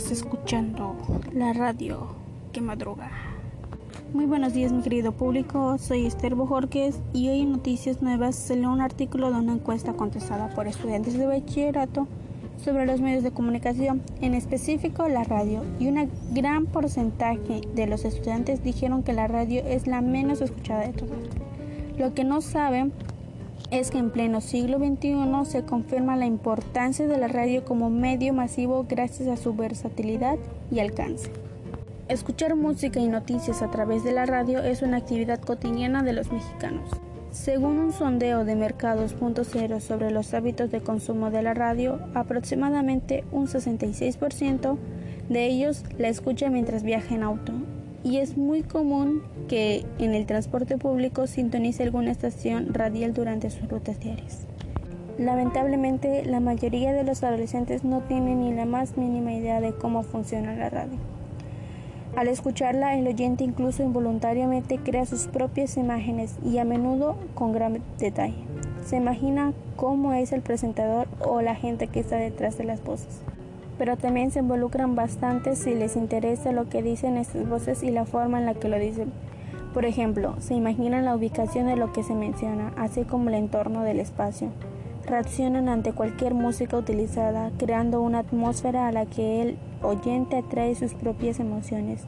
[0.00, 0.96] Estás escuchando
[1.34, 2.14] la radio
[2.52, 3.10] que madruga.
[4.14, 8.72] Muy buenos días mi querido público, soy Esther Bojorquez y hoy en Noticias Nuevas salió
[8.72, 12.08] un artículo de una encuesta contestada por estudiantes de bachillerato
[12.64, 18.06] sobre los medios de comunicación, en específico la radio, y un gran porcentaje de los
[18.06, 21.18] estudiantes dijeron que la radio es la menos escuchada de todas.
[21.98, 22.94] Lo que no saben
[23.70, 25.14] es que en pleno siglo XXI
[25.44, 30.36] se confirma la importancia de la radio como medio masivo gracias a su versatilidad
[30.70, 31.30] y alcance.
[32.08, 36.32] Escuchar música y noticias a través de la radio es una actividad cotidiana de los
[36.32, 36.90] mexicanos.
[37.30, 43.46] Según un sondeo de Mercados.0 sobre los hábitos de consumo de la radio, aproximadamente un
[43.46, 44.76] 66%
[45.28, 47.52] de ellos la escucha mientras viaja en auto
[48.02, 53.68] y es muy común que en el transporte público sintonice alguna estación radial durante sus
[53.68, 54.46] rutas diarias.
[55.18, 60.02] Lamentablemente, la mayoría de los adolescentes no tienen ni la más mínima idea de cómo
[60.02, 60.98] funciona la radio.
[62.16, 67.82] Al escucharla, el oyente incluso involuntariamente crea sus propias imágenes y a menudo con gran
[67.98, 68.34] detalle.
[68.84, 73.20] Se imagina cómo es el presentador o la gente que está detrás de las voces
[73.80, 78.04] pero también se involucran bastante si les interesa lo que dicen estas voces y la
[78.04, 79.10] forma en la que lo dicen.
[79.72, 83.82] Por ejemplo, se imaginan la ubicación de lo que se menciona, así como el entorno
[83.82, 84.50] del espacio.
[85.06, 90.92] Reaccionan ante cualquier música utilizada, creando una atmósfera a la que el oyente atrae sus
[90.92, 92.02] propias emociones.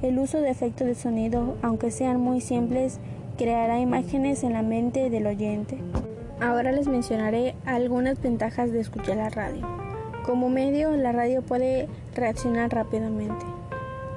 [0.00, 2.98] El uso de efectos de sonido, aunque sean muy simples,
[3.36, 5.76] creará imágenes en la mente del oyente.
[6.40, 9.79] Ahora les mencionaré algunas ventajas de escuchar la radio.
[10.24, 13.46] Como medio, la radio puede reaccionar rápidamente.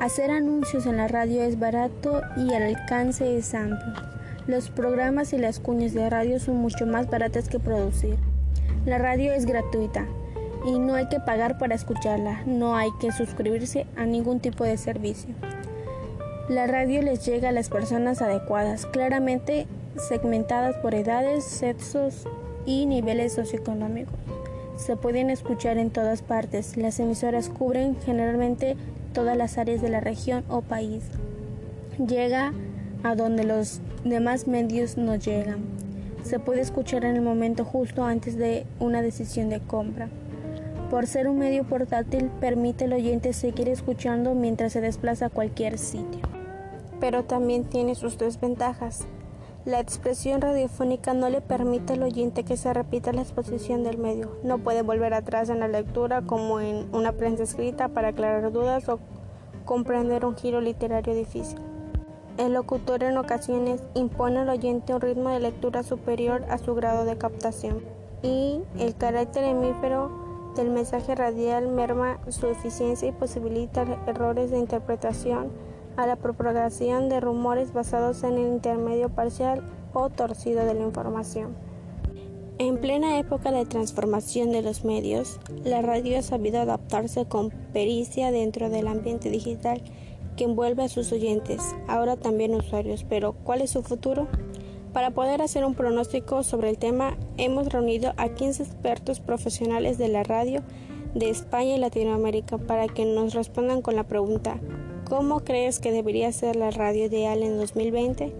[0.02, 3.94] Hacer anuncios en la radio es barato y el alcance es amplio.
[4.46, 8.18] Los programas y las cuñas de radio son mucho más baratas que producir.
[8.86, 10.06] La radio es gratuita
[10.66, 14.76] y no hay que pagar para escucharla, no hay que suscribirse a ningún tipo de
[14.76, 15.34] servicio.
[16.50, 19.68] La radio les llega a las personas adecuadas, claramente
[20.10, 22.28] segmentadas por edades, sexos
[22.66, 24.20] y niveles socioeconómicos
[24.76, 26.78] se pueden escuchar en todas partes.
[26.78, 28.76] Las emisoras cubren generalmente
[29.14, 31.04] todas las áreas de la región o país.
[31.98, 32.54] Llega
[33.04, 35.60] a donde los demás medios no llegan.
[36.24, 40.10] Se puede escuchar en el momento justo antes de una decisión de compra.
[40.90, 45.78] Por ser un medio portátil, permite al oyente seguir escuchando mientras se desplaza a cualquier
[45.78, 46.22] sitio.
[47.00, 49.06] Pero también tiene sus desventajas.
[49.66, 54.38] La expresión radiofónica no le permite al oyente que se repita la exposición del medio.
[54.44, 58.90] No puede volver atrás en la lectura como en una prensa escrita para aclarar dudas
[58.90, 59.00] o
[59.64, 61.60] comprender un giro literario difícil.
[62.38, 67.06] El locutor en ocasiones impone al oyente un ritmo de lectura superior a su grado
[67.06, 67.82] de captación
[68.22, 70.12] y el carácter hemífero
[70.58, 75.52] del mensaje radial merma su eficiencia y posibilita errores de interpretación
[75.98, 81.56] a la propagación de rumores basados en el intermedio parcial o torcido de la información.
[82.60, 88.32] En plena época de transformación de los medios, la radio ha sabido adaptarse con pericia
[88.32, 89.82] dentro del ambiente digital
[90.38, 94.28] que envuelve a sus oyentes, ahora también usuarios, pero ¿cuál es su futuro?
[94.94, 100.08] Para poder hacer un pronóstico sobre el tema, hemos reunido a 15 expertos profesionales de
[100.08, 100.62] la radio
[101.16, 104.60] de España y Latinoamérica para que nos respondan con la pregunta
[105.16, 108.34] ¿Cómo crees que debería ser la radio ideal en 2020?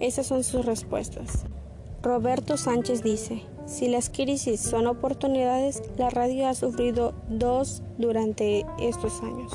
[0.00, 1.46] Esas son sus respuestas.
[2.02, 9.22] Roberto Sánchez dice, si las crisis son oportunidades, la radio ha sufrido dos durante estos
[9.22, 9.50] años.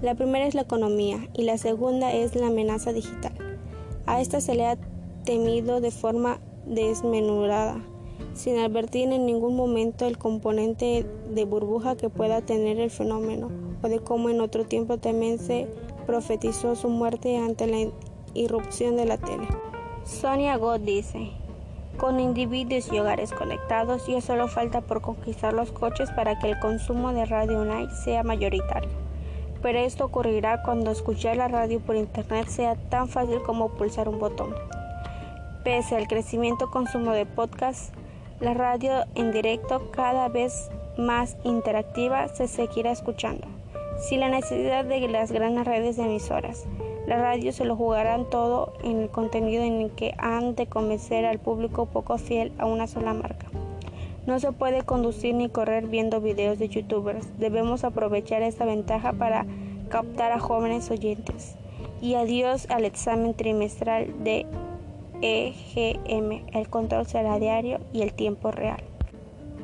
[0.00, 3.34] La primera es la economía y la segunda es la amenaza digital.
[4.06, 4.78] A esta se le ha
[5.26, 7.84] temido de forma desmenurada,
[8.32, 13.50] sin advertir en ningún momento el componente de burbuja que pueda tener el fenómeno
[13.82, 15.66] o de cómo en otro tiempo también se
[16.00, 17.90] profetizó su muerte ante la
[18.34, 19.46] irrupción de la tele.
[20.04, 21.30] Sonia God dice,
[21.96, 26.58] con individuos y hogares conectados ya solo falta por conquistar los coches para que el
[26.58, 28.90] consumo de radio online sea mayoritario.
[29.62, 34.18] Pero esto ocurrirá cuando escuchar la radio por internet sea tan fácil como pulsar un
[34.18, 34.54] botón.
[35.62, 37.92] Pese al crecimiento consumo de podcasts,
[38.40, 43.59] la radio en directo cada vez más interactiva se seguirá escuchando
[44.00, 46.66] sin la necesidad de las grandes redes de emisoras.
[47.06, 51.24] Las radios se lo jugarán todo en el contenido en el que han de convencer
[51.24, 53.46] al público poco fiel a una sola marca.
[54.26, 57.38] No se puede conducir ni correr viendo videos de youtubers.
[57.38, 59.46] Debemos aprovechar esta ventaja para
[59.88, 61.56] captar a jóvenes oyentes.
[62.00, 64.46] Y adiós al examen trimestral de
[65.22, 66.46] EGM.
[66.52, 68.89] El control será diario y el tiempo real.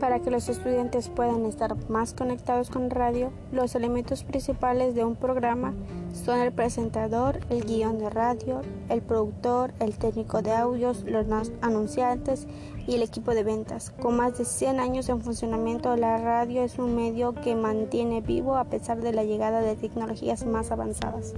[0.01, 5.17] Para que los estudiantes puedan estar más conectados con radio, los elementos principales de un
[5.17, 5.73] programa
[6.13, 8.61] son el presentador, el guion de radio,
[8.91, 11.27] el productor, el técnico de audios, los
[11.63, 12.47] anunciantes
[12.87, 13.91] y el equipo de ventas.
[14.03, 18.57] Con más de 100 años en funcionamiento, la radio es un medio que mantiene vivo
[18.57, 21.35] a pesar de la llegada de tecnologías más avanzadas.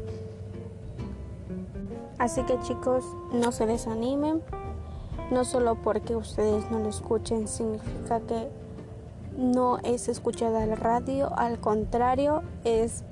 [2.18, 4.42] Así que chicos, no se desanimen,
[5.30, 8.48] no solo porque ustedes no lo escuchen significa que
[9.36, 13.04] no es escuchada la radio, al contrario, es,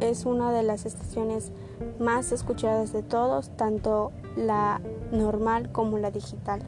[0.00, 1.52] es una de las estaciones
[1.98, 4.80] más escuchadas de todos, tanto la
[5.12, 6.60] normal como la digital.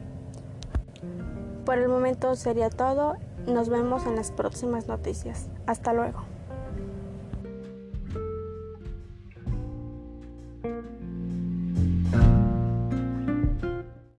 [1.65, 3.15] Por el momento sería todo,
[3.47, 5.47] nos vemos en las próximas noticias.
[5.65, 6.19] Hasta luego.